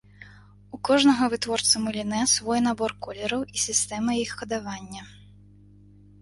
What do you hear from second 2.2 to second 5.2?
свой набор колераў і сістэма іх кадавання.